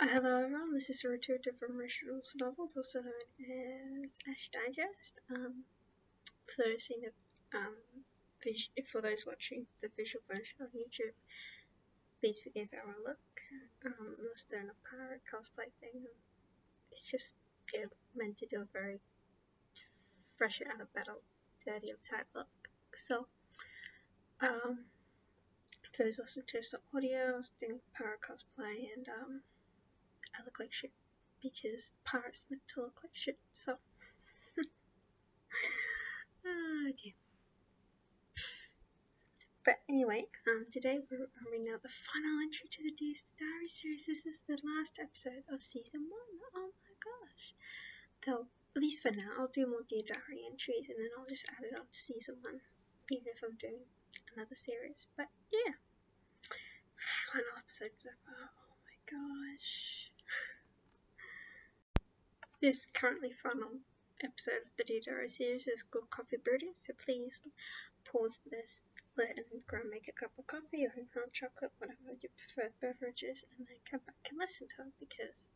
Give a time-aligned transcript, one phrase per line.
[0.00, 5.18] Uh, hello everyone, this is Rotuta from Racheal's Novels, also known as Ash Digest.
[5.28, 5.64] Um,
[6.46, 7.74] for those seeing the, um,
[8.86, 11.18] for those watching the visual version on YouTube,
[12.20, 13.18] please forgive our look.
[13.86, 16.06] Um, also doing a pirate cosplay thing.
[16.92, 17.34] It's just
[17.74, 19.00] yeah, meant to do a very
[20.36, 21.22] fresh out of battle,
[21.66, 22.70] dirty type look.
[22.94, 23.26] So,
[24.42, 24.78] um,
[25.92, 29.40] for those listening to the audio, I was doing pirate cosplay and um
[30.44, 30.92] Look like shit
[31.42, 33.76] because pirates meant to look like shit, so.
[36.46, 37.12] oh dear.
[39.64, 44.06] But anyway, um, today we're reading out the final entry to the Dear Diary series.
[44.06, 46.32] This is the last episode of season one.
[46.56, 47.52] Oh my gosh.
[48.24, 51.46] Though, at least for now, I'll do more Dear Diary entries and then I'll just
[51.52, 52.60] add it on to season one,
[53.12, 53.84] even if I'm doing
[54.34, 55.06] another series.
[55.16, 55.74] But yeah,
[57.32, 58.48] final episode so far.
[58.48, 59.87] Oh my gosh.
[62.60, 63.70] This currently final
[64.20, 67.40] episode of the Dear Diary series is called Coffee Broodings, so please
[68.04, 68.82] pause this,
[69.16, 72.72] let and go and make a cup of coffee or hot chocolate, whatever your preferred
[72.80, 75.52] beverages, and then come back and listen to it because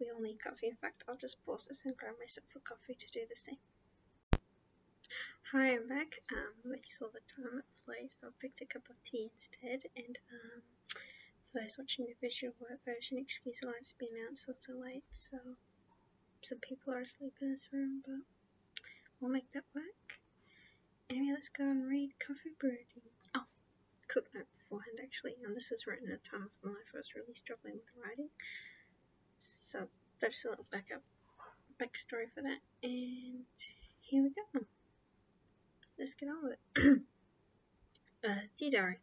[0.00, 0.68] we all need coffee.
[0.68, 3.60] In fact, I'll just pause this and grab myself a coffee to do the same.
[5.52, 6.20] Hi, I'm back.
[6.32, 9.84] Um, I saw the time it's late, so I picked a cup of tea instead.
[9.94, 10.62] And um,
[11.52, 15.04] for those watching the visual work version, excuse the lights being out so late.
[15.10, 15.36] So
[16.44, 18.20] some people are asleep in this room, but
[19.18, 20.20] we'll make that work.
[21.08, 23.28] Anyway, let's go and read Coffee Broodings.
[23.34, 23.44] Oh,
[24.12, 26.98] quick note beforehand actually, and this was written at a time of my life I
[26.98, 28.28] was really struggling with writing.
[29.38, 29.88] So
[30.20, 31.02] there's a little backup
[31.80, 33.44] backstory for that, and
[34.02, 34.66] here we go.
[35.98, 37.02] Let's get on with it.
[38.28, 38.98] uh, D-Diary.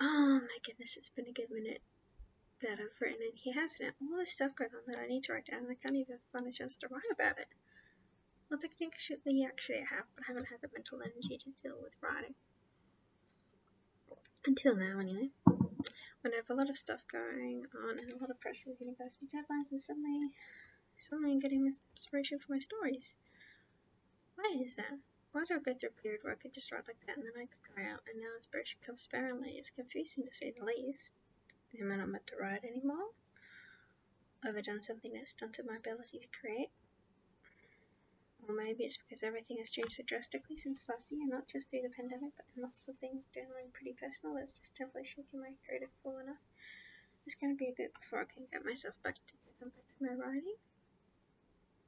[0.00, 1.82] Oh my goodness, it's been a good minute
[2.62, 3.94] that I've written and he has it.
[4.00, 6.18] All this stuff going on that I need to write down and I can't even
[6.32, 7.48] find a chance to write about it.
[8.50, 11.96] Well, technically, actually I have, but I haven't had the mental energy to deal with
[12.02, 12.34] writing.
[14.46, 15.30] Until now, anyway.
[16.22, 18.80] When I have a lot of stuff going on and a lot of pressure with
[18.80, 20.20] university deadlines and suddenly,
[20.96, 23.14] suddenly getting this inspiration for my stories.
[24.36, 24.98] Why is that?
[25.32, 27.24] Why do I go through a period where I could just write like that and
[27.24, 29.52] then I could cry out and now inspiration comes sparingly?
[29.56, 31.14] It's confusing to say the least.
[31.80, 33.08] Am I not meant to write anymore?
[34.44, 36.70] Have I done something that stunted my ability to create?
[38.46, 41.82] Or maybe it's because everything has changed so drastically since last year, not just through
[41.82, 45.90] the pandemic, but lots of things generally pretty personal that's just temporarily shaking my creative
[46.02, 46.42] flow enough.
[47.24, 50.04] It's going to be a bit before I can get myself back to back to
[50.04, 50.58] my writing.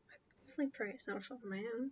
[0.08, 0.14] I
[0.46, 1.90] definitely pray it's not a fault of my own.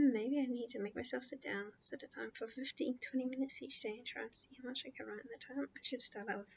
[0.00, 3.26] Hmm, maybe I need to make myself sit down, set a time for 15 20
[3.28, 5.68] minutes each day and try and see how much I can write in the time.
[5.76, 6.56] I should start out with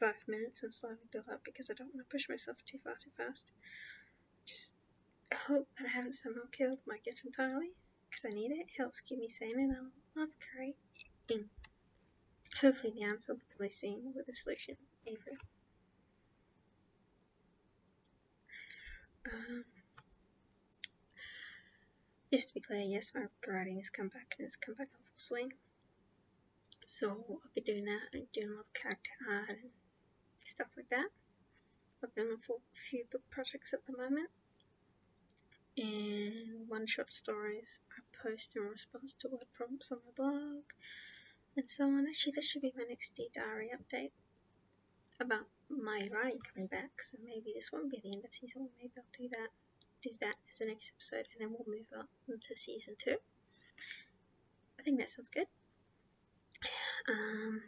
[0.00, 2.94] 5 minutes and slowly build up because I don't want to push myself too far
[2.94, 3.52] too fast.
[4.46, 4.72] Just
[5.34, 7.72] hope that I haven't somehow killed my gift entirely
[8.08, 8.60] because I need it.
[8.60, 11.50] It helps keep me sane and I love creating.
[12.62, 14.76] Hopefully the answer will be seen with the solution.
[15.06, 15.36] Avery.
[19.30, 19.64] Um,
[22.32, 25.04] just to be clear, yes, my writing has come back and has come back in
[25.04, 25.52] full swing.
[26.86, 29.70] So I'll be doing that and doing a lot of character art and
[30.40, 31.08] stuff like that.
[32.02, 34.30] Working on a few book projects at the moment.
[35.76, 40.64] And one shot stories I post in response to word prompts on my blog
[41.56, 42.06] and so on.
[42.08, 44.10] Actually, this should be my next D diary update
[45.20, 46.90] about my writing coming back.
[47.00, 48.68] So maybe this won't be the end of season.
[48.78, 49.50] Maybe I'll do that
[50.02, 52.06] do that as the next episode and then we'll move on
[52.42, 53.16] to season two.
[54.78, 55.46] I think that sounds good.
[57.08, 57.62] Um,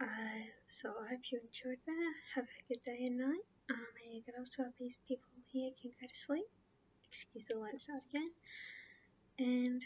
[0.00, 2.12] uh, so I hope you enjoyed that.
[2.34, 3.46] Have a good day and night.
[3.70, 6.46] Um, and you also have these people here can go to sleep.
[7.08, 8.30] Excuse the lights out again.
[9.38, 9.82] And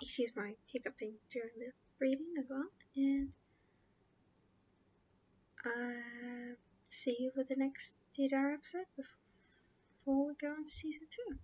[0.00, 2.66] excuse my hiccuping during the reading as well.
[2.96, 3.28] And
[5.64, 6.54] uh,
[6.88, 11.36] see you for the next DDR episode before we go on to season two.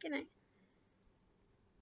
[0.00, 0.26] Good night.